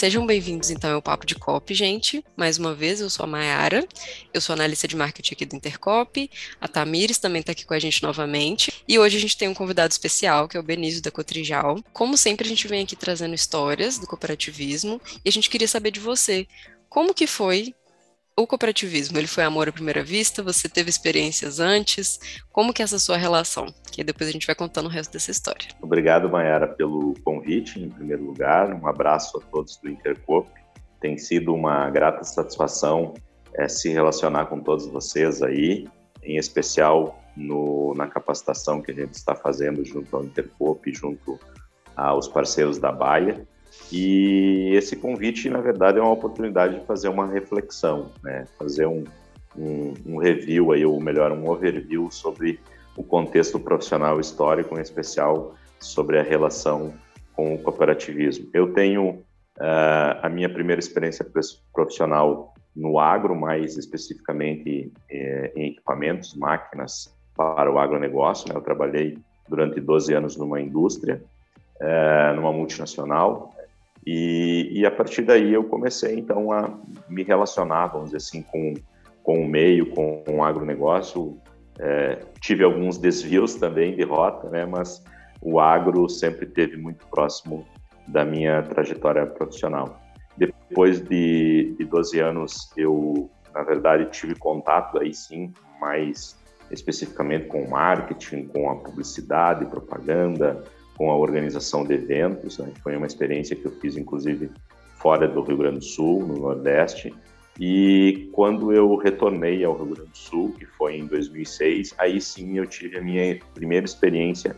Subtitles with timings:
[0.00, 2.24] Sejam bem-vindos então ao Papo de Cop, gente.
[2.34, 3.86] Mais uma vez, eu sou a Mayara,
[4.32, 7.78] eu sou analista de marketing aqui do Intercop, a Tamires também está aqui com a
[7.78, 11.10] gente novamente, e hoje a gente tem um convidado especial, que é o Benício da
[11.10, 11.84] Cotrijal.
[11.92, 15.90] Como sempre, a gente vem aqui trazendo histórias do cooperativismo, e a gente queria saber
[15.90, 16.46] de você,
[16.88, 17.74] como que foi
[18.42, 20.42] o cooperativismo, ele foi amor à primeira vista?
[20.42, 22.18] Você teve experiências antes?
[22.52, 23.72] Como que é essa sua relação?
[23.90, 25.68] Que depois a gente vai contando o resto dessa história.
[25.80, 28.74] Obrigado, Mayara, pelo convite, em primeiro lugar.
[28.74, 30.48] Um abraço a todos do Intercorp.
[31.00, 33.14] Tem sido uma grata satisfação
[33.54, 35.88] é, se relacionar com todos vocês aí,
[36.22, 41.38] em especial no, na capacitação que a gente está fazendo junto ao Intercorp, junto
[41.96, 43.46] aos parceiros da Baia.
[43.92, 48.46] E esse convite, na verdade, é uma oportunidade de fazer uma reflexão, né?
[48.58, 49.04] fazer um,
[49.56, 52.60] um, um review, aí, ou melhor, um overview sobre
[52.96, 56.92] o contexto profissional histórico, em especial sobre a relação
[57.34, 58.48] com o cooperativismo.
[58.52, 61.26] Eu tenho uh, a minha primeira experiência
[61.72, 68.48] profissional no agro, mais especificamente eh, em equipamentos, máquinas para o agronegócio.
[68.48, 68.56] Né?
[68.56, 71.20] Eu trabalhei durante 12 anos numa indústria,
[71.80, 73.52] eh, numa multinacional,
[74.06, 76.72] e, e, a partir daí eu comecei então a
[77.08, 78.74] me relacionar, vamos dizer assim, com,
[79.22, 81.38] com o meio, com o agronegócio.
[81.78, 85.04] É, tive alguns desvios também de rota, né, mas
[85.40, 87.66] o agro sempre teve muito próximo
[88.08, 90.00] da minha trajetória profissional.
[90.36, 96.38] Depois de, de 12 anos, eu, na verdade, tive contato aí sim, mais
[96.70, 100.64] especificamente com o marketing, com a publicidade, propaganda,
[101.00, 102.58] com a organização de eventos.
[102.58, 102.70] Né?
[102.82, 104.50] Foi uma experiência que eu fiz, inclusive,
[104.96, 107.14] fora do Rio Grande do Sul, no Nordeste.
[107.58, 112.58] E quando eu retornei ao Rio Grande do Sul, que foi em 2006, aí sim
[112.58, 114.54] eu tive a minha primeira experiência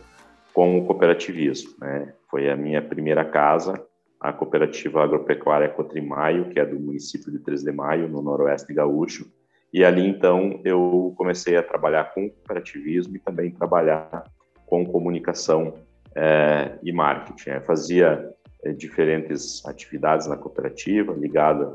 [0.53, 1.75] com o cooperativismo.
[1.79, 2.13] Né?
[2.29, 3.81] Foi a minha primeira casa,
[4.19, 9.31] a cooperativa agropecuária Cotrimaio, que é do município de 3 de Maio, no noroeste gaúcho.
[9.71, 14.25] E ali, então, eu comecei a trabalhar com cooperativismo e também trabalhar
[14.65, 15.75] com comunicação
[16.15, 17.51] é, e marketing.
[17.51, 18.29] Eu fazia
[18.63, 21.73] é, diferentes atividades na cooperativa, ligada,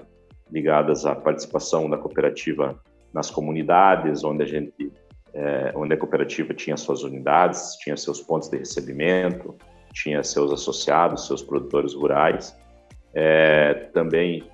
[0.50, 2.78] ligadas à participação da cooperativa
[3.12, 4.93] nas comunidades, onde a gente,
[5.34, 9.56] é, onde a cooperativa tinha suas unidades, tinha seus pontos de recebimento,
[9.93, 12.56] tinha seus associados, seus produtores rurais.
[13.15, 14.44] É, também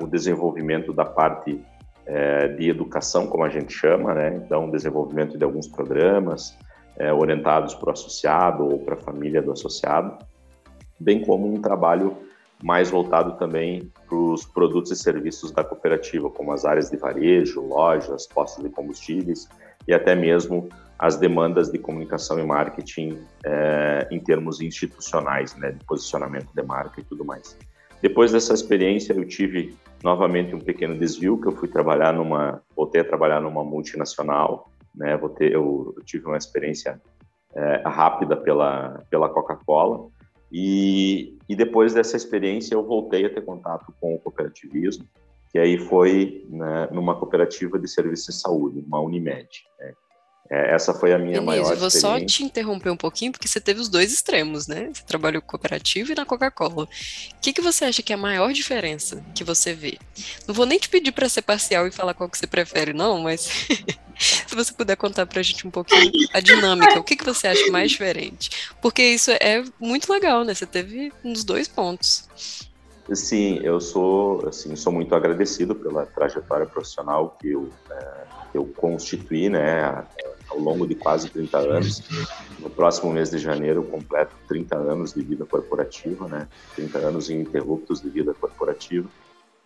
[0.00, 1.64] o desenvolvimento da parte
[2.08, 4.34] é, de educação, como a gente chama, né?
[4.34, 6.56] Então, desenvolvimento de alguns programas,
[6.98, 10.18] é, orientados para o associado ou para a família do associado,
[10.98, 12.16] bem como um trabalho
[12.62, 17.60] mais voltado também para os produtos e serviços da cooperativa, como as áreas de varejo,
[17.60, 19.48] lojas, postos de combustíveis
[19.86, 25.84] e até mesmo as demandas de comunicação e marketing é, em termos institucionais, né, de
[25.84, 27.56] posicionamento de marca e tudo mais.
[28.02, 33.00] Depois dessa experiência, eu tive novamente um pequeno desvio, que eu fui trabalhar numa, voltei
[33.00, 35.16] a trabalhar numa multinacional, né?
[35.16, 37.00] Vou ter, eu, tive uma experiência
[37.54, 40.08] é, rápida pela, pela Coca-Cola
[40.52, 45.06] e, e depois dessa experiência eu voltei a ter contato com o cooperativismo,
[45.50, 49.48] que aí foi né, numa cooperativa de serviços de saúde, uma Unimed.
[49.78, 49.94] Né?
[50.50, 53.46] É, essa foi a minha Denise, maior eu vou só te interromper um pouquinho, porque
[53.46, 54.88] você teve os dois extremos, né?
[54.92, 56.84] Você trabalhou com cooperativa e na Coca-Cola.
[56.84, 56.88] O
[57.40, 59.98] que, que você acha que é a maior diferença que você vê?
[60.46, 63.20] Não vou nem te pedir para ser parcial e falar qual que você prefere, não,
[63.20, 63.42] mas
[64.16, 67.46] se você puder contar para a gente um pouquinho a dinâmica, o que, que você
[67.46, 68.50] acha mais diferente?
[68.80, 70.54] Porque isso é muito legal, né?
[70.54, 72.26] Você teve nos dois pontos.
[73.14, 78.66] Sim, eu sou, assim, sou muito agradecido pela trajetória profissional que eu, é, que eu
[78.76, 80.04] constituí, né?
[80.58, 82.02] Ao longo de quase 30 anos.
[82.58, 86.48] No próximo mês de janeiro, completo 30 anos de vida corporativa, né?
[86.74, 89.08] 30 anos ininterruptos de vida corporativa.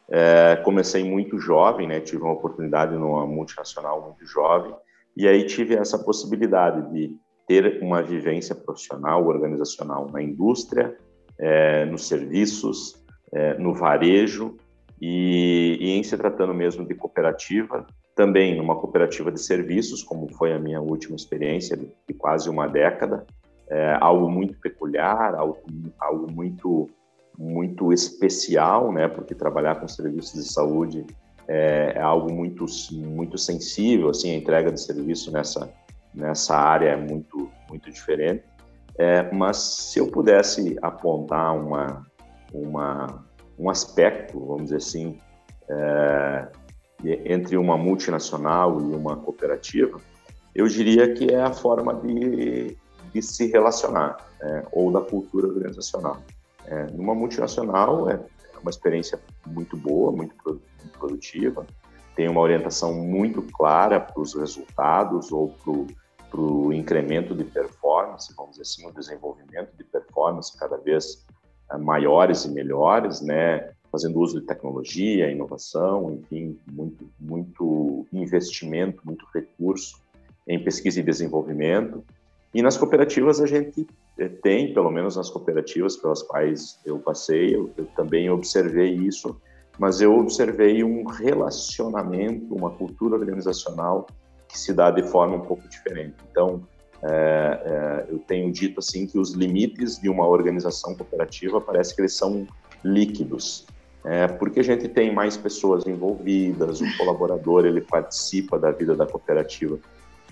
[0.09, 2.01] É, comecei muito jovem, né?
[2.01, 4.75] Tive uma oportunidade numa multinacional muito jovem
[5.17, 7.17] e aí tive essa possibilidade de
[7.47, 10.97] ter uma vivência profissional, organizacional na indústria,
[11.39, 13.03] é, nos serviços,
[13.33, 14.57] é, no varejo
[15.01, 20.53] e, e, em se tratando mesmo de cooperativa, também numa cooperativa de serviços, como foi
[20.53, 23.27] a minha última experiência de, quase uma década,
[23.69, 25.59] é, algo muito peculiar, algo,
[25.99, 26.91] algo muito
[27.39, 29.09] muito especial, né?
[29.09, 31.07] Porque trabalhar com serviços de saúde
[31.49, 35.73] é, é, algo muito muito sensível, assim, a entrega de serviço nessa
[36.15, 38.45] nessa área é muito muito diferente.
[38.99, 42.07] É, mas se eu pudesse apontar uma
[42.53, 43.25] uma
[43.59, 45.19] um aspecto, vamos dizer assim,
[45.69, 46.49] é,
[47.05, 50.01] entre uma multinacional e uma cooperativa,
[50.55, 52.77] eu diria que é a forma de,
[53.13, 56.23] de se relacionar, né, ou da cultura organizacional.
[56.67, 58.21] É, numa multinacional, é
[58.61, 60.35] uma experiência muito boa, muito,
[60.99, 61.67] produtiva,
[62.15, 65.49] tem uma orientação muito clara para os resultados ou
[66.31, 71.27] para o incremento de performance, vamos dizer assim, o desenvolvimento de performance cada vez
[71.71, 73.73] eh, maiores e melhores, né?
[73.93, 80.01] Fazendo uso de tecnologia, inovação, enfim, muito, muito investimento, muito recurso
[80.49, 82.03] em pesquisa e desenvolvimento.
[82.55, 83.87] E nas cooperativas a gente
[84.19, 89.41] eh, tem, pelo menos nas cooperativas pelas quais eu passei, eu, eu também observei isso,
[89.79, 94.07] mas eu observei um relacionamento, uma cultura organizacional
[94.49, 96.15] que se dá de forma um pouco diferente.
[96.31, 96.63] Então,
[97.03, 102.03] é, é, eu tenho dito assim que os limites de uma organização cooperativa parece que
[102.03, 102.47] eles são
[102.85, 103.67] líquidos,
[104.05, 109.07] é, porque a gente tem mais pessoas envolvidas, o colaborador ele participa da vida da
[109.07, 109.79] cooperativa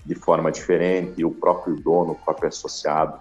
[0.05, 3.19] de forma diferente, o próprio dono, o próprio associado,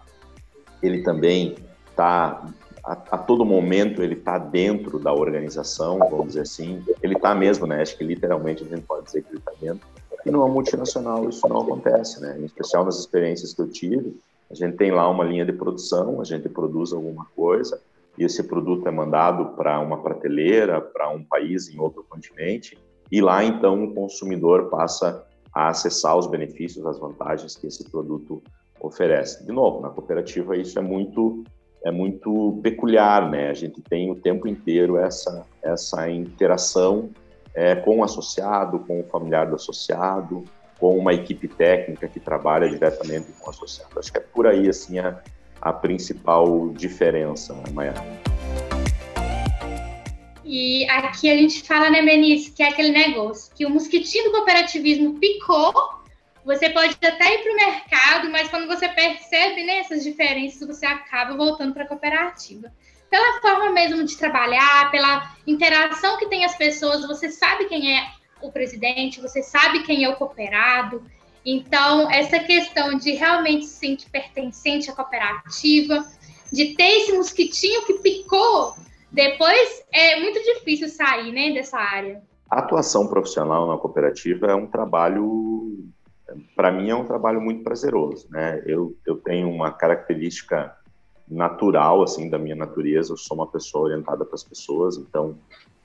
[0.82, 1.56] ele também
[1.88, 2.43] está
[2.82, 7.67] a, a, todo momento ele está dentro da organização, vamos dizer assim, ele está mesmo,
[7.67, 7.82] né?
[7.82, 9.87] Acho que literalmente a gente pode dizer que ele está dentro.
[10.25, 12.38] E numa multinacional isso não acontece, né?
[12.41, 14.19] Em especial nas experiências que eu tive,
[14.50, 17.81] a gente tem lá uma linha de produção, a gente produz alguma coisa
[18.20, 22.76] e esse produto é mandado para uma prateleira, para um país em outro continente
[23.11, 28.43] e lá então o consumidor passa a acessar os benefícios, as vantagens que esse produto
[28.78, 29.44] oferece.
[29.44, 31.43] De novo, na cooperativa isso é muito
[31.82, 33.49] é muito peculiar, né?
[33.49, 37.08] A gente tem o tempo inteiro essa essa interação
[37.55, 40.44] é, com o associado, com o familiar do associado,
[40.78, 43.99] com uma equipe técnica que trabalha diretamente com o associado.
[43.99, 45.23] Acho que é por aí assim a,
[45.60, 47.94] a principal diferença, né, Maia?
[50.44, 54.30] E aqui a gente fala, né, Benício, que é aquele negócio que o mosquitinho do
[54.32, 55.72] cooperativismo picou,
[56.44, 60.86] você pode até ir para o mercado, mas quando você percebe né, essas diferenças, você
[60.86, 62.72] acaba voltando para a cooperativa
[63.10, 68.06] pela forma mesmo de trabalhar, pela interação que tem as pessoas, você sabe quem é
[68.40, 71.04] o presidente, você sabe quem é o cooperado.
[71.44, 76.04] Então, essa questão de realmente se sentir pertencente à cooperativa,
[76.52, 78.75] de ter esse mosquitinho que picou,
[79.10, 82.22] depois é muito difícil sair né, dessa área.
[82.50, 85.88] A atuação profissional na cooperativa é um trabalho,
[86.54, 88.28] para mim, é um trabalho muito prazeroso.
[88.31, 88.62] Né?
[88.66, 90.76] Eu, eu tenho uma característica
[91.28, 93.12] natural, assim, da minha natureza.
[93.12, 95.38] Eu sou uma pessoa orientada para as pessoas, então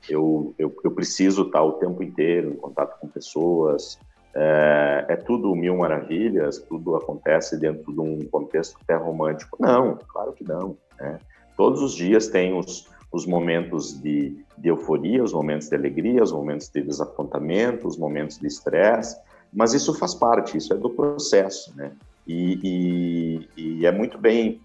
[0.10, 4.00] eu, eu, eu, preciso estar o tempo inteiro em contato com pessoas.
[4.36, 9.58] É, é, tudo mil maravilhas, tudo acontece dentro de um contexto até romântico.
[9.60, 10.76] Não, claro que não.
[11.00, 11.20] Né?
[11.56, 16.34] Todos os dias tem os, os momentos de, de euforia, os momentos de alegria, os
[16.34, 19.18] momentos de desapontamento, os momentos de estresse,
[19.54, 21.94] mas isso faz parte, isso é do processo, né?
[22.28, 24.60] E, e, e é muito bem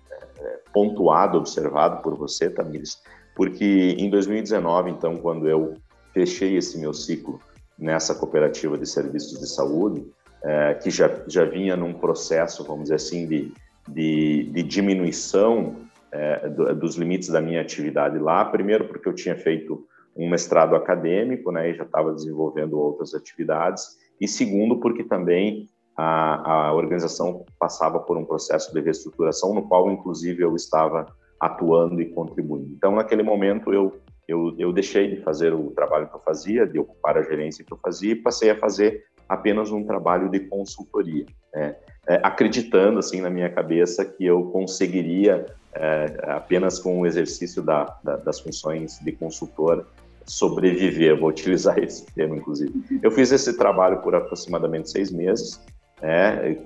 [0.73, 3.03] pontuado, observado por você, Tamires,
[3.35, 5.75] porque em 2019, então, quando eu
[6.13, 7.41] fechei esse meu ciclo
[7.81, 10.07] nessa cooperativa de serviços de saúde,
[10.43, 13.53] é, que já, já vinha num processo, vamos dizer assim, de,
[13.89, 15.77] de, de diminuição
[16.13, 19.85] é, do, dos limites da minha atividade lá, primeiro porque eu tinha feito
[20.17, 26.69] um mestrado acadêmico, né, e já estava desenvolvendo outras atividades, e segundo porque também a,
[26.69, 31.07] a organização passava por um processo de reestruturação no qual, inclusive, eu estava
[31.41, 32.71] atuando e contribuindo.
[32.77, 33.99] Então, naquele momento, eu,
[34.31, 37.73] eu, eu deixei de fazer o trabalho que eu fazia, de ocupar a gerência que
[37.73, 41.77] eu fazia, e passei a fazer apenas um trabalho de consultoria, né?
[42.07, 47.97] é, acreditando assim na minha cabeça que eu conseguiria é, apenas com o exercício da,
[48.03, 49.87] da, das funções de consultor
[50.27, 51.19] sobreviver.
[51.19, 52.73] Vou utilizar esse termo, inclusive.
[53.03, 55.61] Eu fiz esse trabalho por aproximadamente seis meses
[56.03, 56.57] é,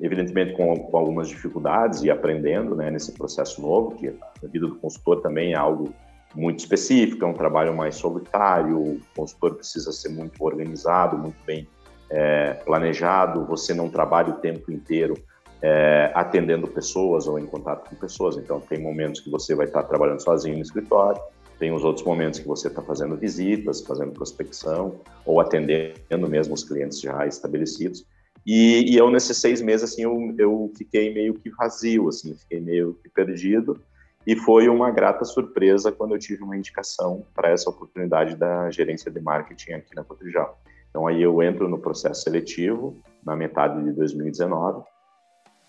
[0.00, 4.76] evidentemente com, com, algumas dificuldades e aprendendo né, nesse processo novo, que a vida do
[4.76, 5.92] consultor também é algo
[6.34, 11.66] muito específico, é um trabalho mais solitário, o consultor precisa ser muito organizado, muito bem
[12.10, 15.14] é, planejado, você não trabalha o tempo inteiro
[15.60, 19.82] é, atendendo pessoas ou em contato com pessoas, então tem momentos que você vai estar
[19.84, 21.20] trabalhando sozinho no escritório,
[21.58, 26.62] tem os outros momentos que você está fazendo visitas, fazendo prospecção ou atendendo mesmo os
[26.62, 28.06] clientes já estabelecidos.
[28.46, 32.60] E, e, eu, nesses seis meses, assim, eu, eu fiquei meio que vazio, assim, fiquei
[32.60, 33.80] meio que perdido.
[34.28, 39.10] E foi uma grata surpresa quando eu tive uma indicação para essa oportunidade da gerência
[39.10, 40.60] de marketing aqui na Cotrijal.
[40.90, 44.84] Então, aí eu entro no processo seletivo na metade de 2019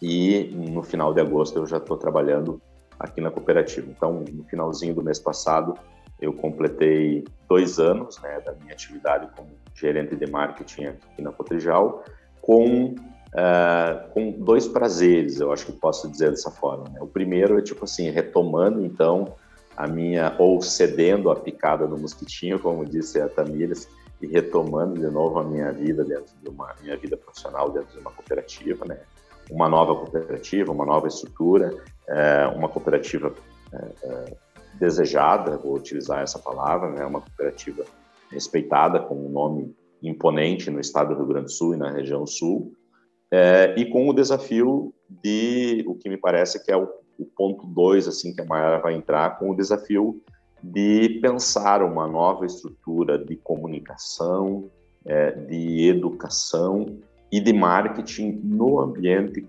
[0.01, 2.61] e no final de agosto eu já estou trabalhando
[2.99, 3.89] aqui na cooperativa.
[3.89, 5.75] Então, no finalzinho do mês passado,
[6.19, 12.03] eu completei dois anos né, da minha atividade como gerente de marketing aqui na Cotrijal
[12.41, 12.93] com,
[13.33, 16.85] uh, com dois prazeres, eu acho que posso dizer dessa forma.
[16.89, 16.99] Né?
[17.01, 19.33] O primeiro é, tipo assim, retomando, então,
[19.75, 23.87] a minha, ou cedendo a picada do mosquitinho, como disse a Tamires,
[24.21, 27.99] e retomando de novo a minha vida dentro de uma minha vida profissional dentro de
[27.99, 28.99] uma cooperativa, né?
[29.49, 31.73] Uma nova cooperativa, uma nova estrutura,
[32.07, 33.33] é, uma cooperativa
[33.71, 34.37] é, é,
[34.77, 37.05] desejada, vou utilizar essa palavra, né?
[37.05, 37.85] Uma cooperativa
[38.29, 42.25] respeitada com um nome imponente no estado do Rio Grande do Sul e na região
[42.25, 42.73] sul,
[43.31, 47.65] é, e com o desafio de o que me parece que é o, o ponto
[47.67, 50.21] dois assim que a Maiara vai entrar com o desafio
[50.63, 54.69] de pensar uma nova estrutura de comunicação,
[55.05, 56.97] é, de educação
[57.31, 59.45] e de marketing no ambiente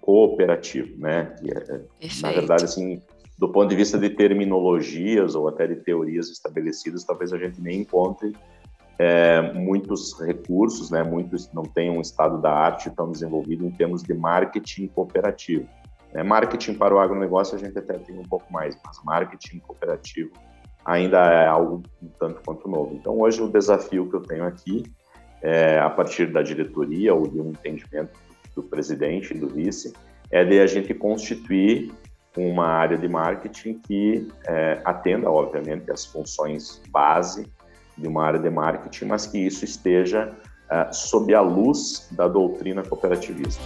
[0.00, 1.34] cooperativo, né?
[1.42, 1.80] É,
[2.20, 3.00] na verdade, assim,
[3.38, 7.80] do ponto de vista de terminologias ou até de teorias estabelecidas, talvez a gente nem
[7.80, 8.32] encontre
[8.98, 11.02] é, muitos recursos, né?
[11.02, 15.68] Muitos não têm um estado da arte tão desenvolvido em termos de marketing cooperativo.
[16.14, 20.30] É, marketing para o agronegócio a gente até tem um pouco mais, mas marketing cooperativo
[20.84, 22.94] ainda é algo um tanto quanto novo.
[22.94, 24.84] Então, hoje, o desafio que eu tenho aqui,
[25.42, 28.18] é, a partir da diretoria ou de um entendimento
[28.54, 29.92] do presidente e do vice,
[30.30, 31.92] é de a gente constituir
[32.36, 37.50] uma área de marketing que é, atenda, obviamente, as funções base
[37.96, 40.34] de uma área de marketing, mas que isso esteja
[40.70, 43.62] é, sob a luz da doutrina cooperativista.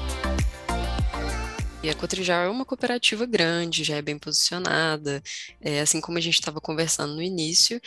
[1.83, 5.23] E a Cotrijal é uma cooperativa grande, já é bem posicionada,
[5.63, 7.81] é, assim como a gente estava conversando no início.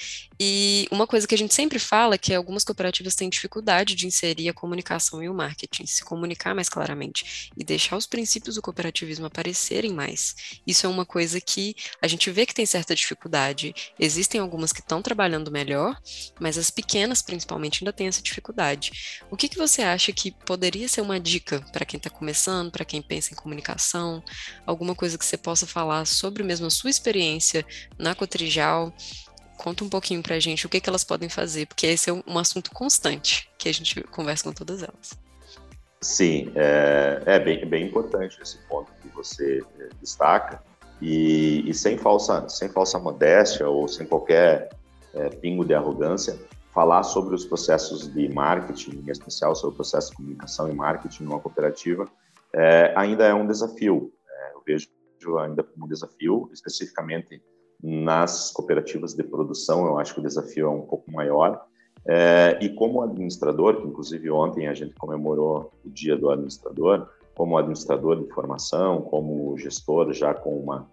[0.45, 4.05] E uma coisa que a gente sempre fala é que algumas cooperativas têm dificuldade de
[4.05, 8.61] inserir a comunicação e o marketing, se comunicar mais claramente e deixar os princípios do
[8.61, 10.59] cooperativismo aparecerem mais.
[10.67, 13.73] Isso é uma coisa que a gente vê que tem certa dificuldade.
[13.97, 15.97] Existem algumas que estão trabalhando melhor,
[16.41, 19.23] mas as pequenas, principalmente, ainda têm essa dificuldade.
[19.31, 22.83] O que, que você acha que poderia ser uma dica para quem está começando, para
[22.83, 24.21] quem pensa em comunicação?
[24.65, 27.65] alguma coisa que você possa falar sobre mesmo a sua experiência
[27.97, 28.93] na Cotrijal.
[29.57, 32.13] Conta um pouquinho para a gente o que, que elas podem fazer, porque esse é
[32.13, 35.17] um assunto constante que a gente conversa com todas elas.
[36.01, 40.61] Sim, é, é bem, bem importante esse ponto que você é, destaca.
[41.01, 44.69] E, e, sem, falsa, sem falsa modéstia ou sem qualquer
[45.13, 46.37] é, pingo de arrogância,
[46.73, 51.23] falar sobre os processos de marketing, em especial sobre o processo de comunicação e marketing
[51.23, 52.07] numa cooperativa,
[52.53, 54.11] é, ainda é um desafio.
[54.29, 54.89] É, eu vejo
[55.39, 57.41] ainda como um desafio, especificamente
[57.83, 61.65] nas cooperativas de produção, eu acho que o desafio é um pouco maior.
[62.07, 67.57] É, e como administrador, que inclusive ontem a gente comemorou o Dia do Administrador, como
[67.57, 70.87] administrador de formação, como gestor já com uma,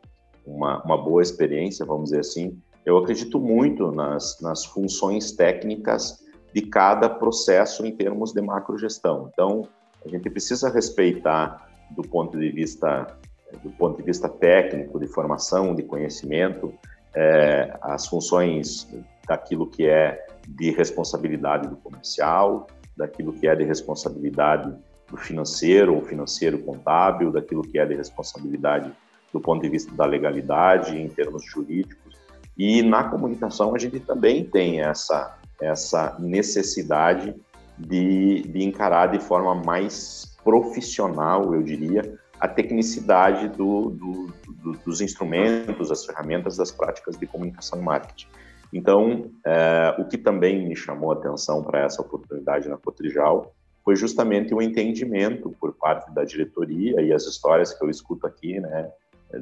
[0.45, 6.63] uma, uma boa experiência, vamos dizer assim, eu acredito muito nas, nas funções técnicas de
[6.63, 9.31] cada processo em termos de macrogestão.
[9.33, 9.69] Então,
[10.05, 13.19] a gente precisa respeitar do ponto de vista
[13.62, 16.73] do ponto de vista técnico, de formação, de conhecimento,
[17.14, 18.88] é, as funções
[19.26, 22.66] daquilo que é de responsabilidade do comercial,
[22.97, 24.73] daquilo que é de responsabilidade
[25.09, 28.92] do financeiro ou financeiro contábil, daquilo que é de responsabilidade
[29.33, 32.14] do ponto de vista da legalidade em termos jurídicos.
[32.57, 37.35] E na comunicação a gente também tem essa essa necessidade
[37.78, 45.01] de, de encarar de forma mais profissional, eu diria, a tecnicidade do, do, do, dos
[45.01, 48.29] instrumentos, as ferramentas, das práticas de comunicação e marketing.
[48.73, 53.53] Então, é, o que também me chamou a atenção para essa oportunidade na Cotrijal
[53.85, 58.61] foi justamente o entendimento por parte da diretoria e as histórias que eu escuto aqui,
[58.61, 58.91] né?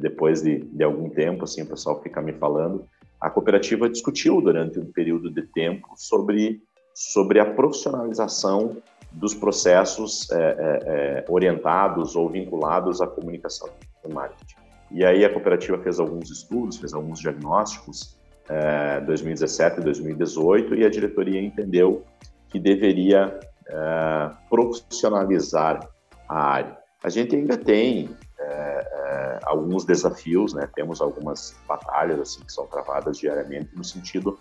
[0.00, 2.84] Depois de, de algum tempo, assim, o pessoal fica me falando.
[3.20, 6.62] A cooperativa discutiu durante um período de tempo sobre
[6.98, 8.76] sobre a profissionalização
[9.12, 10.48] dos processos é, é,
[10.86, 13.68] é, orientados ou vinculados à comunicação
[14.04, 14.56] e marketing.
[14.90, 20.84] E aí a cooperativa fez alguns estudos, fez alguns diagnósticos, é, 2017 e 2018, e
[20.84, 22.04] a diretoria entendeu
[22.48, 25.86] que deveria é, profissionalizar
[26.28, 26.78] a área.
[27.02, 30.68] A gente ainda tem é, é, alguns desafios, né?
[30.74, 34.38] temos algumas batalhas assim que são travadas diariamente no sentido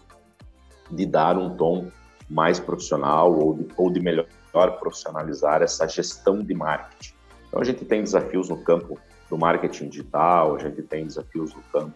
[0.89, 1.91] de dar um tom
[2.29, 4.00] mais profissional ou de, ou de
[4.58, 7.14] melhor profissionalizar essa gestão de marketing.
[7.48, 9.00] Então, a gente tem desafios no campo
[9.30, 11.94] do marketing digital, a gente tem desafios no campo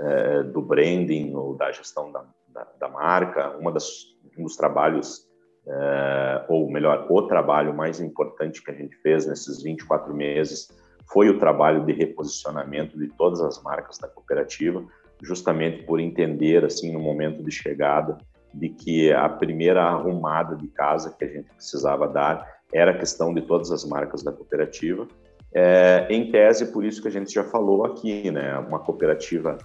[0.00, 3.50] é, do branding ou da gestão da, da, da marca.
[3.58, 5.28] Uma das, um dos trabalhos,
[5.66, 10.68] é, ou melhor, o trabalho mais importante que a gente fez nesses 24 meses
[11.12, 14.84] foi o trabalho de reposicionamento de todas as marcas da cooperativa,
[15.22, 18.18] justamente por entender, assim, no momento de chegada,
[18.52, 23.32] de que a primeira arrumada de casa que a gente precisava dar era a questão
[23.32, 25.06] de todas as marcas da cooperativa.
[25.54, 28.58] É, em tese, por isso que a gente já falou aqui, né?
[28.58, 29.56] Uma cooperativa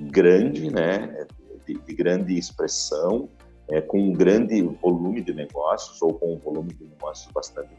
[0.00, 1.26] grande, né,
[1.66, 3.28] de, de grande expressão,
[3.68, 7.70] é, com um grande volume de negócios ou com um volume de negócios bastante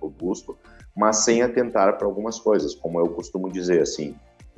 [0.00, 0.56] robusto,
[0.96, 4.16] mas sem atentar para algumas coisas, como eu costumo dizer assim,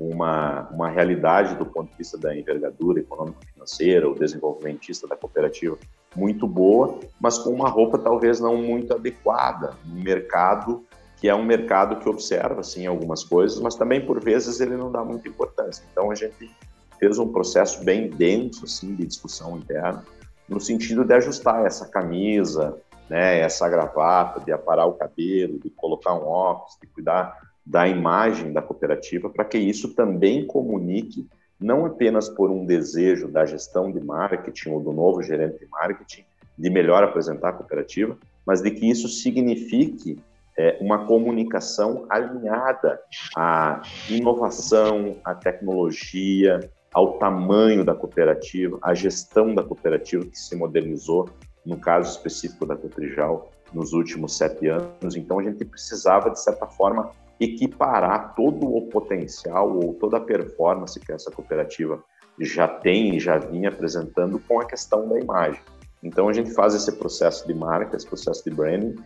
[0.08, 5.76] uma, uma realidade do ponto de vista da envergadura econômico-financeira, o desenvolvimentista da cooperativa
[6.16, 10.84] muito boa, mas com uma roupa talvez não muito adequada no mercado
[11.20, 14.90] que é um mercado que observa sim algumas coisas, mas também por vezes ele não
[14.90, 15.84] dá muita importância.
[15.92, 16.50] Então a gente
[16.98, 20.02] fez um processo bem denso assim de discussão interna
[20.48, 22.76] no sentido de ajustar essa camisa,
[23.08, 28.52] né, essa gravata, de aparar o cabelo, de colocar um óculos, de cuidar da imagem
[28.52, 31.28] da cooperativa, para que isso também comunique
[31.60, 36.24] não apenas por um desejo da gestão de marketing ou do novo gerente de marketing
[36.56, 40.18] de melhor apresentar a cooperativa, mas de que isso signifique
[40.58, 43.00] é, uma comunicação alinhada
[43.36, 46.60] à inovação, à tecnologia,
[46.92, 51.28] ao tamanho da cooperativa, à gestão da cooperativa que se modernizou,
[51.64, 55.16] no caso específico da Cotrijal, nos últimos sete anos.
[55.16, 61.00] Então, a gente precisava, de certa forma, equiparar todo o potencial ou toda a performance
[61.00, 62.02] que essa cooperativa
[62.38, 65.60] já tem e já vinha apresentando com a questão da imagem.
[66.02, 68.96] Então, a gente faz esse processo de marca, esse processo de branding,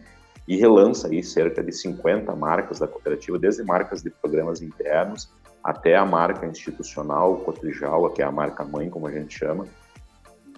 [0.47, 5.97] e relança aí cerca de 50 marcas da cooperativa, desde marcas de programas internos até
[5.97, 9.67] a marca institucional, Cotrijal, que é a marca mãe, como a gente chama,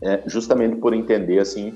[0.03, 1.75] é, justamente por entender assim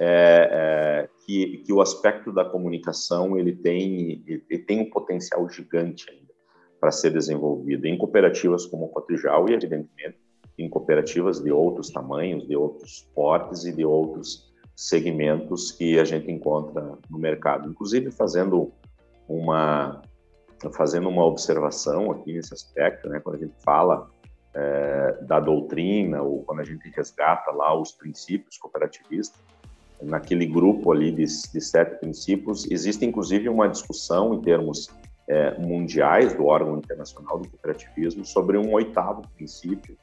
[0.00, 6.10] é, é, que, que o aspecto da comunicação ele tem ele tem um potencial gigante
[6.10, 6.32] ainda
[6.80, 10.18] para ser desenvolvido em cooperativas como a Cotrijal e evidentemente
[10.58, 16.30] em cooperativas de outros tamanhos, de outros portes e de outros segmentos que a gente
[16.30, 17.68] encontra no mercado.
[17.68, 18.72] Inclusive fazendo
[19.28, 20.02] uma
[20.72, 24.08] fazendo uma observação aqui nesse aspecto, né, quando a gente fala
[24.54, 29.40] é, da doutrina ou quando a gente resgata lá os princípios cooperativistas,
[30.02, 34.88] naquele grupo ali de, de sete princípios, existe inclusive uma discussão em termos
[35.28, 39.96] é, mundiais do órgão internacional do cooperativismo sobre um oitavo princípio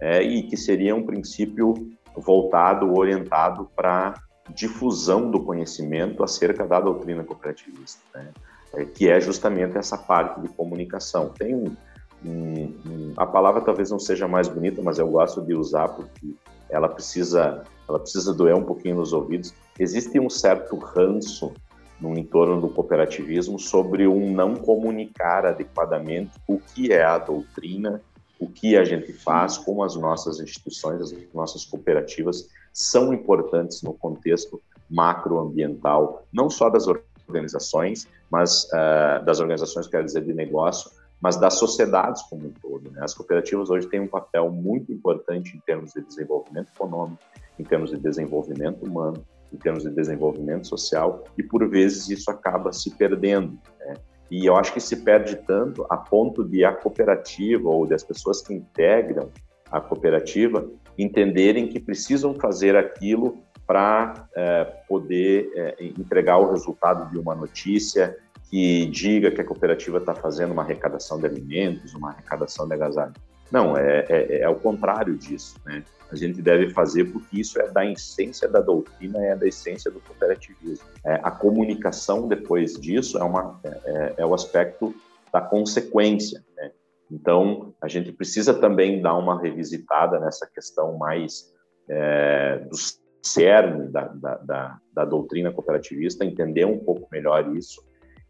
[0.00, 1.74] é, e que seria um princípio
[2.16, 4.14] voltado, orientado para
[4.54, 8.00] difusão do conhecimento acerca da doutrina cooperativista.
[8.14, 8.32] Né?
[8.76, 11.28] é, que é justamente essa parte de comunicação.
[11.28, 11.76] Tem um,
[12.24, 16.34] um, a palavra talvez não seja mais bonita, mas eu gosto de usar porque
[16.68, 19.54] ela precisa, ela precisa doer um pouquinho nos ouvidos.
[19.78, 21.52] Existe um certo ranço
[22.00, 28.00] no entorno do cooperativismo sobre um não comunicar adequadamente o que é a doutrina,
[28.38, 33.94] o que a gente faz, como as nossas instituições, as nossas cooperativas são importantes no
[33.94, 36.86] contexto macroambiental, não só das
[37.28, 42.90] organizações, mas uh, das organizações, quero dizer, de negócio, mas das sociedades como um todo.
[42.90, 43.00] Né?
[43.02, 47.22] As cooperativas hoje têm um papel muito importante em termos de desenvolvimento econômico,
[47.58, 52.72] em termos de desenvolvimento humano, em termos de desenvolvimento social, e por vezes isso acaba
[52.72, 53.58] se perdendo.
[53.80, 53.94] Né?
[54.30, 58.42] E eu acho que se perde tanto a ponto de a cooperativa ou das pessoas
[58.42, 59.30] que integram
[59.70, 67.18] a cooperativa entenderem que precisam fazer aquilo para é, poder é, entregar o resultado de
[67.18, 68.16] uma notícia
[68.50, 73.14] que diga que a cooperativa está fazendo uma arrecadação de alimentos, uma arrecadação de agasalho.
[73.50, 75.56] Não, é, é, é o contrário disso.
[75.64, 75.82] Né?
[76.14, 79.98] A gente deve fazer porque isso é da essência da doutrina, é da essência do
[80.00, 80.86] cooperativismo.
[81.04, 84.94] É, a comunicação depois disso é, uma, é, é, é o aspecto
[85.32, 86.40] da consequência.
[86.56, 86.70] Né?
[87.10, 91.52] Então, a gente precisa também dar uma revisitada nessa questão mais
[91.90, 97.82] é, dos cerne da, da, da, da doutrina cooperativista, entender um pouco melhor isso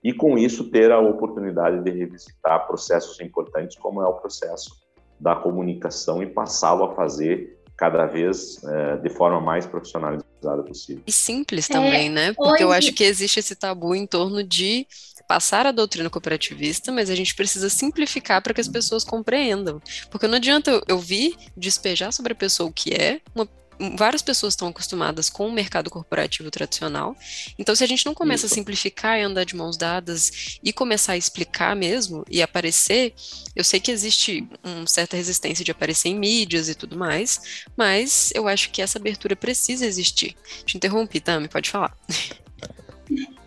[0.03, 4.71] e, com isso, ter a oportunidade de revisitar processos importantes, como é o processo
[5.19, 11.03] da comunicação e passá-lo a fazer cada vez é, de forma mais profissionalizada possível.
[11.07, 12.33] E simples também, é, né?
[12.33, 12.63] Porque hoje...
[12.63, 14.87] eu acho que existe esse tabu em torno de
[15.27, 19.81] passar a doutrina cooperativista, mas a gente precisa simplificar para que as pessoas compreendam.
[20.11, 23.49] Porque não adianta eu vir despejar sobre a pessoa o que é, uma
[23.97, 27.17] várias pessoas estão acostumadas com o mercado corporativo tradicional.
[27.59, 28.55] Então, se a gente não começa Isso.
[28.55, 33.15] a simplificar e andar de mãos dadas e começar a explicar mesmo e aparecer,
[33.55, 38.31] eu sei que existe uma certa resistência de aparecer em mídias e tudo mais, mas
[38.35, 40.37] eu acho que essa abertura precisa existir.
[40.65, 41.97] Te interrompi, Tami, pode falar.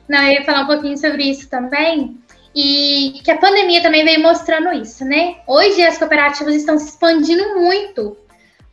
[0.07, 2.17] Não, eu ia falar um pouquinho sobre isso também.
[2.55, 5.37] E que a pandemia também veio mostrando isso, né?
[5.45, 8.17] Hoje as cooperativas estão se expandindo muito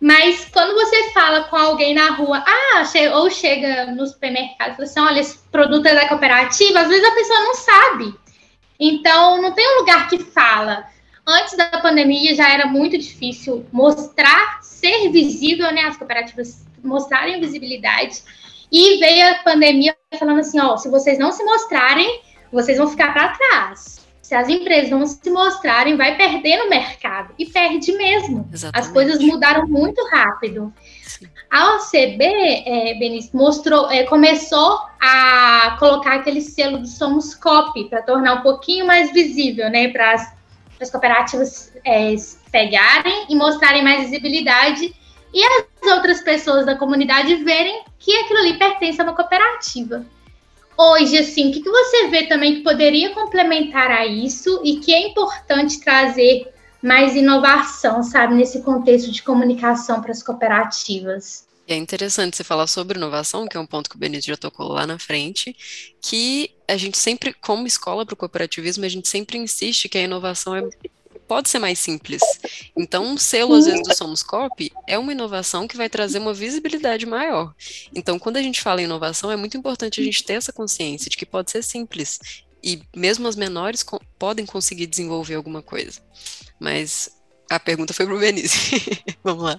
[0.05, 2.83] mas quando você fala com alguém na rua, ah,
[3.15, 7.41] ou chega no supermercado assim, olha, esse produto é da cooperativa, às vezes a pessoa
[7.41, 8.15] não sabe.
[8.79, 10.85] Então, não tem um lugar que fala.
[11.27, 15.85] Antes da pandemia já era muito difícil mostrar, ser visível, né?
[15.85, 18.23] As cooperativas mostrarem visibilidade.
[18.71, 22.21] E veio a pandemia falando assim: ó, se vocês não se mostrarem,
[22.53, 24.04] vocês vão ficar para trás.
[24.25, 27.35] Se as empresas não se mostrarem, vai perder no mercado.
[27.39, 28.49] E perde mesmo.
[28.51, 28.89] Exatamente.
[28.89, 30.73] As coisas mudaram muito rápido.
[31.03, 31.27] Sim.
[31.51, 38.01] A OCB, é, Benício, mostrou, é, começou a colocar aquele selo do Somos Cop para
[38.01, 40.15] tornar um pouquinho mais visível, né, para
[40.81, 42.15] as cooperativas é,
[42.51, 44.95] pegarem e mostrarem mais visibilidade
[45.35, 50.03] e as outras pessoas da comunidade verem que aquilo ali pertence a uma cooperativa.
[50.77, 54.93] Hoje, assim, o que, que você vê também que poderia complementar a isso e que
[54.93, 61.47] é importante trazer mais inovação, sabe, nesse contexto de comunicação para as cooperativas?
[61.67, 64.69] É interessante você falar sobre inovação, que é um ponto que o Benito já tocou
[64.69, 65.57] lá na frente,
[66.03, 70.03] que a gente sempre, como escola para o cooperativismo, a gente sempre insiste que a
[70.03, 70.63] inovação é
[71.27, 72.23] pode ser mais simples.
[72.77, 76.35] Então, um selo, às vezes, do Somos Copy é uma inovação que vai trazer uma
[76.35, 77.55] visibilidade maior.
[77.95, 81.11] Então, quando a gente fala em inovação, é muito importante a gente ter essa consciência
[81.11, 82.19] de que pode ser simples.
[82.63, 86.01] E mesmo as menores co podem conseguir desenvolver alguma coisa.
[86.59, 87.11] Mas
[87.51, 88.81] a pergunta foi para o Benício.
[89.23, 89.57] Vamos lá.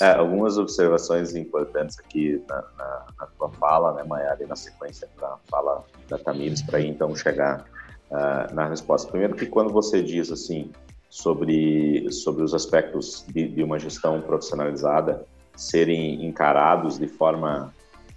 [0.00, 5.08] É, algumas observações importantes aqui na, na, na tua fala, né, Mayara, e na sequência
[5.16, 7.64] para a fala da Tamires, para então chegar
[8.12, 9.10] uh, na resposta.
[9.10, 10.70] Primeiro que quando você diz assim
[11.08, 17.70] sobre sobre os aspectos de, de uma gestão profissionalizada serem encarados de forma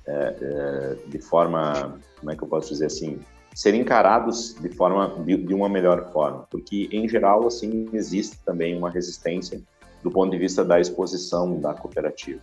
[0.08, 3.20] é, é, de forma como é que eu posso dizer assim
[3.54, 8.78] serem encarados de forma de, de, uma melhor forma porque em geral assim existe também
[8.78, 9.62] uma resistência
[10.02, 12.40] do ponto de vista da exposição da cooperativa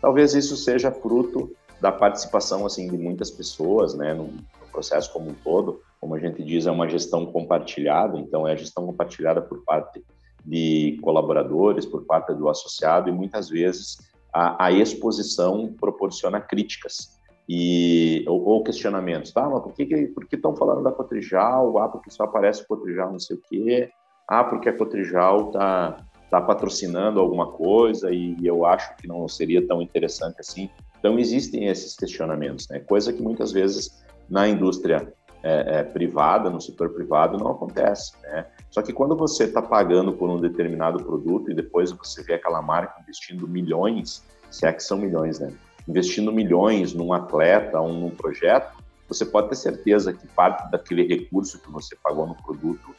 [0.00, 5.30] talvez isso seja fruto da participação assim de muitas pessoas né no, no processo como
[5.30, 9.40] um todo como a gente diz, é uma gestão compartilhada, então é a gestão compartilhada
[9.40, 10.04] por parte
[10.44, 13.98] de colaboradores, por parte do associado, e muitas vezes
[14.34, 19.30] a, a exposição proporciona críticas e, ou, ou, questionamentos.
[19.30, 21.78] Tá, mas por que, por estão falando da Cotrijal?
[21.78, 23.88] Ah, porque só aparece Cotrijal não sei o quê.
[24.26, 29.64] Ah, porque a Cotrijal está tá patrocinando alguma coisa e eu acho que não seria
[29.68, 30.68] tão interessante assim.
[30.98, 32.80] Então, existem esses questionamentos, né?
[32.80, 38.12] coisa que muitas vezes na indústria é, é, privada, no setor privado, não acontece.
[38.22, 38.46] Né?
[38.70, 42.62] Só que quando você está pagando por um determinado produto e depois você vê aquela
[42.62, 45.52] marca investindo milhões, se é que são milhões, né?
[45.88, 48.70] Investindo milhões num atleta ou num projeto,
[49.08, 52.94] você pode ter certeza que parte daquele recurso que você pagou no produto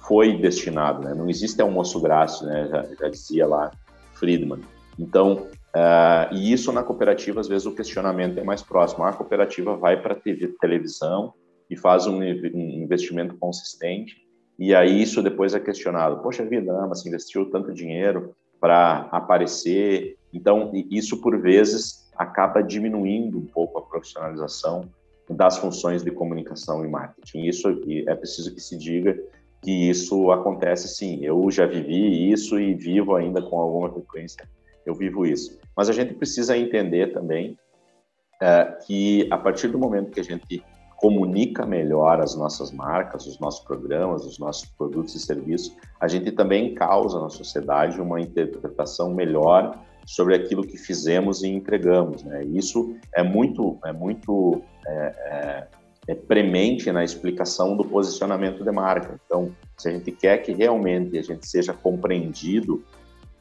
[0.00, 1.14] foi destinado, né?
[1.14, 2.68] Não existe almoço grátis, né?
[2.68, 3.70] Já, já dizia lá
[4.14, 4.60] Friedman.
[4.98, 9.04] Então, uh, e isso na cooperativa, às vezes o questionamento é mais próximo.
[9.04, 11.34] A cooperativa vai para TV, televisão,
[11.68, 14.16] e faz um, investimento consistente,
[14.58, 16.22] e aí isso depois é questionado.
[16.22, 20.16] Poxa vida, mas investiu tanto dinheiro para aparecer.
[20.32, 24.88] Então, isso por vezes acaba diminuindo um pouco a profissionalização
[25.28, 27.44] das funções de comunicação e marketing.
[27.44, 27.68] Isso
[28.06, 29.18] é preciso que se diga
[29.62, 31.24] que isso acontece sim.
[31.24, 34.48] Eu já vivi isso e vivo ainda com alguma frequência.
[34.84, 35.58] Eu vivo isso.
[35.76, 37.58] Mas a gente precisa entender também
[38.40, 40.62] é, que a partir do momento que a gente
[40.96, 46.32] comunica melhor as nossas marcas, os nossos programas, os nossos produtos e serviços, a gente
[46.32, 52.22] também causa na sociedade uma interpretação melhor sobre aquilo que fizemos e entregamos.
[52.22, 52.44] Né?
[52.44, 55.66] Isso é muito, é muito é, é,
[56.08, 59.20] é premente na explicação do posicionamento de marca.
[59.26, 62.82] Então, se a gente quer que realmente a gente seja compreendido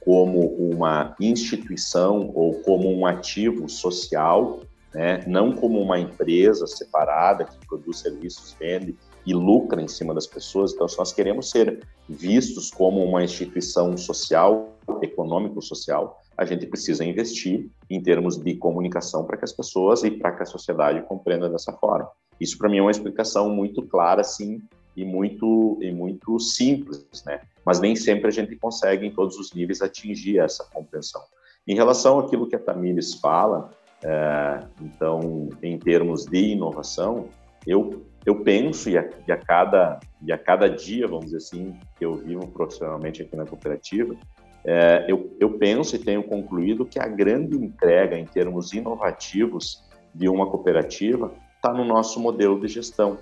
[0.03, 4.59] como uma instituição ou como um ativo social,
[4.95, 5.21] né?
[5.27, 10.73] não como uma empresa separada que produz serviços, vende e lucra em cima das pessoas.
[10.73, 17.69] Então, se nós queremos ser vistos como uma instituição social, econômico-social, a gente precisa investir
[17.89, 21.73] em termos de comunicação para que as pessoas e para que a sociedade compreenda dessa
[21.73, 22.10] forma.
[22.39, 24.62] Isso, para mim, é uma explicação muito clara, sim,
[24.95, 27.41] e muito, e muito simples, né?
[27.65, 31.21] Mas nem sempre a gente consegue, em todos os níveis, atingir essa compreensão.
[31.67, 33.71] Em relação àquilo que a Tamires fala,
[34.03, 37.29] é, então, em termos de inovação,
[37.65, 41.79] eu, eu penso, e a, e, a cada, e a cada dia, vamos dizer assim,
[41.97, 44.15] que eu vivo profissionalmente aqui na cooperativa,
[44.63, 50.27] é, eu, eu penso e tenho concluído que a grande entrega em termos inovativos de
[50.27, 53.17] uma cooperativa está no nosso modelo de gestão.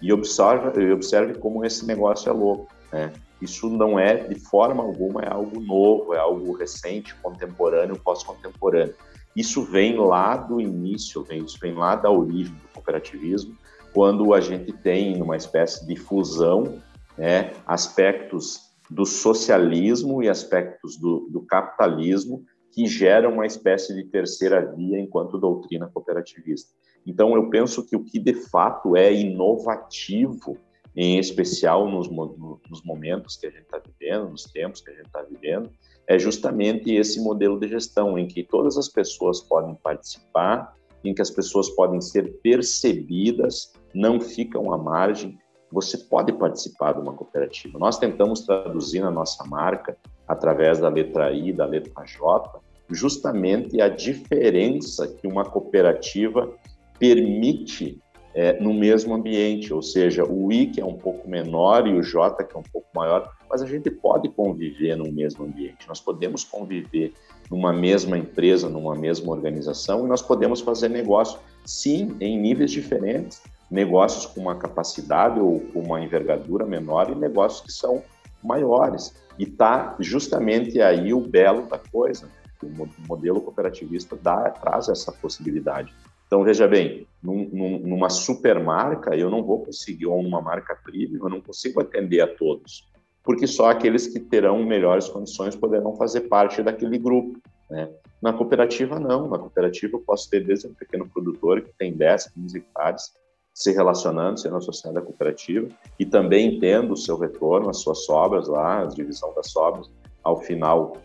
[0.00, 2.68] E observe, observe como esse negócio é louco.
[2.92, 3.12] Né?
[3.40, 8.94] Isso não é, de forma alguma, é algo novo, é algo recente, contemporâneo, pós-contemporâneo.
[9.38, 13.56] Isso vem lá do início, isso vem lá da origem do cooperativismo,
[13.94, 16.82] quando a gente tem uma espécie de fusão
[17.16, 24.74] né, aspectos do socialismo e aspectos do, do capitalismo que geram uma espécie de terceira
[24.74, 26.72] via enquanto doutrina cooperativista.
[27.06, 30.58] Então, eu penso que o que de fato é inovativo,
[30.96, 35.06] em especial nos, nos momentos que a gente está vivendo, nos tempos que a gente
[35.06, 35.70] está vivendo,
[36.08, 41.20] é justamente esse modelo de gestão em que todas as pessoas podem participar, em que
[41.20, 45.38] as pessoas podem ser percebidas, não ficam à margem.
[45.70, 47.78] Você pode participar de uma cooperativa.
[47.78, 52.58] Nós tentamos traduzir na nossa marca, através da letra I, da letra J,
[52.90, 56.50] justamente a diferença que uma cooperativa
[56.98, 58.00] permite
[58.34, 62.02] é, no mesmo ambiente, ou seja, o I que é um pouco menor e o
[62.02, 65.88] J que é um pouco maior, mas a gente pode conviver no mesmo ambiente.
[65.88, 67.12] Nós podemos conviver
[67.50, 73.42] numa mesma empresa, numa mesma organização, e nós podemos fazer negócio, sim, em níveis diferentes,
[73.70, 78.02] negócios com uma capacidade ou com uma envergadura menor e negócios que são
[78.42, 79.14] maiores.
[79.38, 82.28] E está justamente aí o belo da coisa.
[82.62, 85.94] O modelo cooperativista dá, traz essa possibilidade.
[86.26, 91.24] Então, veja bem, num, num, numa supermarca, eu não vou conseguir, ou numa marca premium,
[91.24, 92.86] eu não consigo atender a todos
[93.28, 97.38] porque só aqueles que terão melhores condições poderão fazer parte daquele grupo.
[97.68, 97.86] Né?
[98.22, 99.28] Na cooperativa, não.
[99.28, 103.12] Na cooperativa, eu posso ter desde um pequeno produtor que tem 10, 15 hectares,
[103.52, 105.68] se relacionando, sendo associado à cooperativa,
[106.00, 109.90] e também tendo o seu retorno, as suas sobras lá, a divisão das sobras,
[110.24, 110.96] ao final,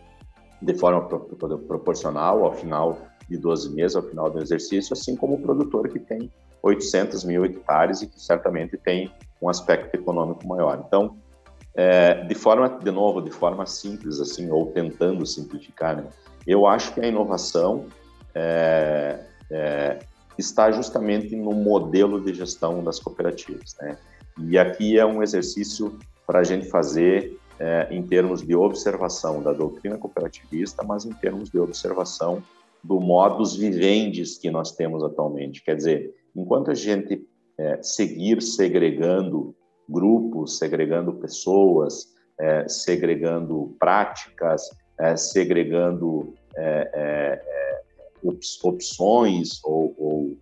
[0.62, 2.96] de forma proporcional, ao final
[3.28, 6.32] de 12 meses, ao final do exercício, assim como o produtor que tem
[6.62, 10.82] 800 mil hectares e que certamente tem um aspecto econômico maior.
[10.88, 11.18] Então,
[11.76, 16.08] é, de forma, de novo, de forma simples, assim, ou tentando simplificar, né?
[16.46, 17.86] eu acho que a inovação
[18.34, 19.98] é, é,
[20.38, 23.96] está justamente no modelo de gestão das cooperativas, né?
[24.38, 29.52] E aqui é um exercício para a gente fazer é, em termos de observação da
[29.52, 32.42] doutrina cooperativista, mas em termos de observação
[32.82, 35.62] do modus vivendi que nós temos atualmente.
[35.62, 37.24] Quer dizer, enquanto a gente
[37.56, 39.54] é, seguir segregando
[39.88, 44.68] grupos, segregando pessoas, é, segregando práticas,
[44.98, 47.84] é, segregando é, é, é
[48.62, 50.36] opções, ou, ou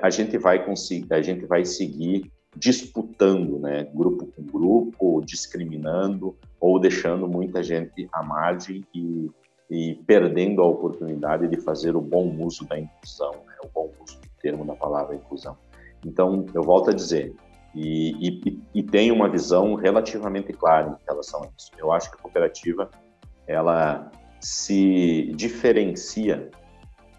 [0.00, 6.80] a gente vai conseguir, a gente vai seguir disputando, né, grupo com grupo, discriminando ou
[6.80, 9.30] deixando muita gente à margem e,
[9.70, 14.18] e perdendo a oportunidade de fazer o bom uso da inclusão, né, o bom uso
[14.18, 15.56] do termo da palavra inclusão.
[16.04, 17.34] Então, eu volto a dizer,
[17.76, 21.70] e, e, e tem uma visão relativamente clara em relação a isso.
[21.76, 22.90] Eu acho que a cooperativa
[23.46, 24.10] ela
[24.40, 26.50] se diferencia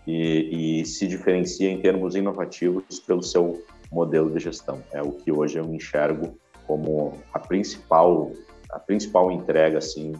[0.07, 4.81] e, e, se diferencia em termos inovativos pelo seu modelo de gestão.
[4.91, 8.31] É o que hoje eu enxergo como a principal
[8.71, 10.13] a principal entrega assim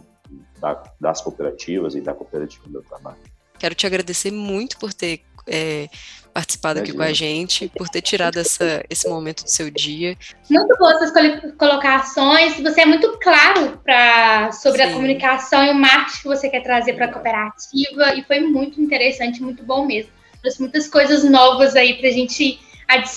[0.60, 3.18] da, das cooperativas e da cooperativa do trabalho.
[3.58, 5.88] Quero te agradecer muito por ter é,
[6.32, 10.16] participado aqui com a gente, por ter tirado essa, esse momento do seu dia.
[10.48, 11.12] Muito boas essas
[11.56, 12.60] colocações.
[12.60, 14.90] Você é muito claro pra, sobre Sim.
[14.90, 18.80] a comunicação e o marketing que você quer trazer para a cooperativa, e foi muito
[18.80, 20.12] interessante, muito bom mesmo.
[20.40, 22.60] Trouxe muitas coisas novas aí para a gente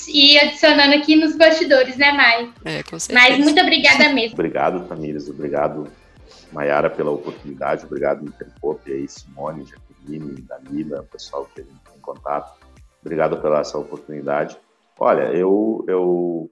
[0.07, 2.49] ir adicionando aqui nos bastidores, né, Mai?
[2.65, 3.13] É, com certeza.
[3.13, 4.33] Mas muito obrigada mesmo.
[4.33, 5.29] Obrigado, Tamires.
[5.29, 5.87] Obrigado,
[6.51, 7.85] Maiara, pela oportunidade.
[7.85, 11.65] Obrigado, Interpop, aí, Simone, Jaqueline, Danila, pessoal que tem
[12.13, 12.59] contato.
[13.01, 14.57] Obrigado pela essa oportunidade.
[14.99, 16.49] Olha, eu, eu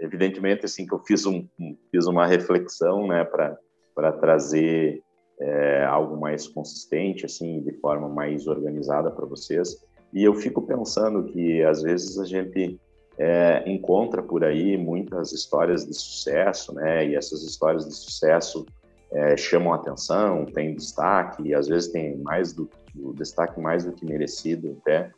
[0.00, 1.46] evidentemente assim que eu fiz um
[1.90, 3.56] fiz uma reflexão, né, para
[3.94, 5.02] para trazer
[5.38, 9.84] é, algo mais consistente, assim, de forma mais organizada para vocês.
[10.12, 12.80] E eu fico pensando que às vezes a gente
[13.18, 17.06] é, encontra por aí muitas histórias de sucesso, né?
[17.06, 18.64] E essas histórias de sucesso
[19.10, 23.92] é, chamam atenção, têm destaque, e às vezes tem mais do, do destaque mais do
[23.92, 25.10] que merecido até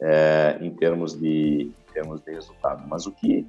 [0.00, 2.86] é, em termos de em termos de resultado.
[2.88, 3.46] Mas o que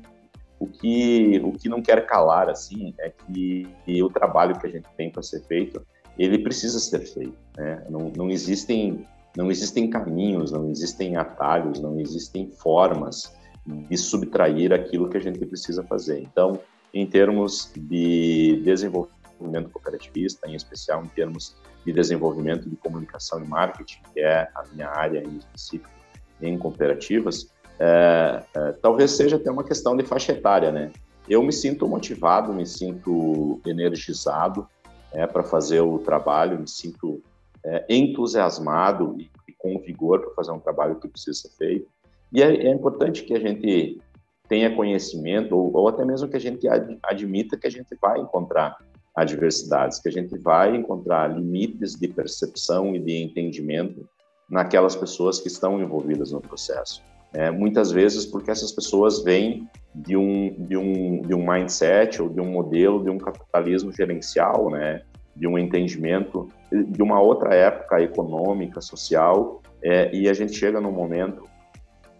[0.60, 4.70] o que o que não quer calar assim é que, que o trabalho que a
[4.70, 5.86] gente tem para ser feito
[6.18, 7.38] ele precisa ser feito.
[7.58, 7.86] Né?
[7.90, 9.06] Não, não existem
[9.38, 13.34] não existem caminhos, não existem atalhos, não existem formas
[13.66, 16.20] de subtrair aquilo que a gente precisa fazer.
[16.20, 16.60] Então,
[16.94, 19.19] em termos de desenvolvimento
[19.72, 24.90] cooperativista, em especial em termos de desenvolvimento de comunicação e marketing, que é a minha
[24.90, 25.90] área em específico,
[26.42, 27.50] em cooperativas,
[27.80, 30.92] é, é, talvez seja até uma questão de faixa etária, né?
[31.30, 34.68] Eu me sinto motivado, me sinto energizado
[35.14, 37.22] é, para fazer o trabalho, me sinto
[37.64, 41.88] é, entusiasmado e, e, com vigor para fazer um trabalho que precisa ser feito.
[42.34, 44.02] E é, é, importante que a gente
[44.48, 48.20] tenha conhecimento, ou, ou até mesmo que a gente ad, admita que a gente vai
[48.20, 48.78] encontrar
[49.22, 54.08] adversidades, que a gente vai encontrar limites de percepção e de entendimento
[54.50, 57.04] naquelas pessoas que estão envolvidas no processo.
[57.32, 62.30] É, muitas vezes porque essas pessoas vêm de um, de, um, de um mindset ou
[62.30, 65.04] de um modelo de um capitalismo gerencial, né?
[65.36, 70.92] de um entendimento de uma outra época econômica, social, é, e a gente chega num
[70.92, 71.48] momento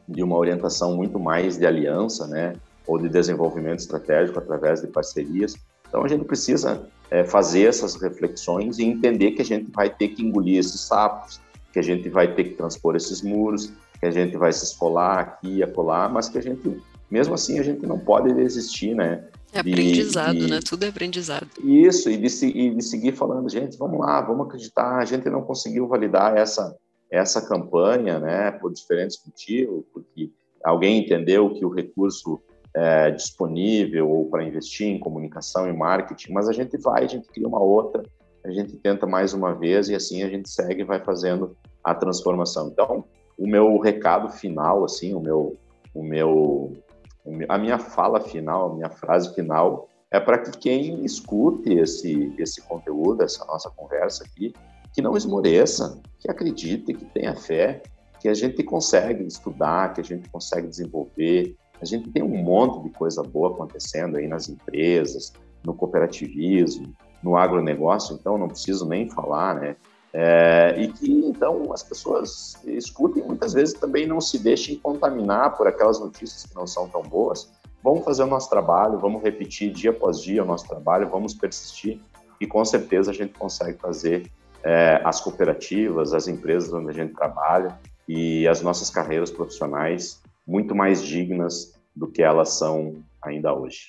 [0.08, 2.54] de uma orientação muito mais de aliança, né,
[2.88, 5.54] ou de desenvolvimento estratégico através de parcerias.
[5.90, 10.10] Então a gente precisa é, fazer essas reflexões e entender que a gente vai ter
[10.10, 11.42] que engolir esses sapos,
[11.74, 15.20] que a gente vai ter que transpor esses muros, que a gente vai se esfolar
[15.20, 19.26] aqui e acolá, mas que a gente, mesmo assim, a gente não pode desistir, né?
[19.52, 20.60] É aprendizado, de, né?
[20.64, 21.48] Tudo é aprendizado.
[21.64, 25.42] Isso, e de, e de seguir falando, gente, vamos lá, vamos acreditar, a gente não
[25.42, 26.76] conseguiu validar essa,
[27.12, 30.30] essa campanha, né, por diferentes motivos, porque
[30.64, 32.40] alguém entendeu que o recurso
[32.76, 37.28] é disponível ou para investir em comunicação e marketing, mas a gente vai, a gente
[37.28, 38.04] cria uma outra,
[38.44, 41.94] a gente tenta mais uma vez e assim a gente segue e vai fazendo a
[41.94, 42.70] transformação.
[42.70, 43.04] Então,
[43.38, 45.58] o meu recado final, assim, o meu,
[45.94, 46.74] o meu
[47.48, 52.62] a minha fala final, a minha frase final é para que quem escute esse, esse
[52.62, 54.54] conteúdo, essa nossa conversa aqui,
[54.94, 57.84] que não esmoreça, que acredite, que tenha fé,
[58.20, 61.56] que a gente consegue estudar, que a gente consegue desenvolver.
[61.82, 67.36] A gente tem um monte de coisa boa acontecendo aí nas empresas, no cooperativismo, no
[67.36, 69.76] agronegócio, então não preciso nem falar, né?
[70.12, 75.68] É, e que então as pessoas escutem muitas vezes também não se deixem contaminar por
[75.68, 77.52] aquelas notícias que não são tão boas.
[77.84, 82.02] Vamos fazer o nosso trabalho, vamos repetir dia após dia o nosso trabalho, vamos persistir
[82.42, 84.32] e com certeza a gente consegue fazer
[84.64, 90.74] é, as cooperativas, as empresas onde a gente trabalha e as nossas carreiras profissionais muito
[90.74, 93.86] mais dignas do que elas são ainda hoje.